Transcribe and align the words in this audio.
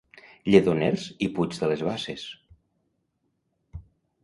Lledoners 0.53 1.03
i 1.25 1.27
Puig 1.35 1.59
de 1.65 1.69
les 1.73 1.85
Basses. 1.89 2.25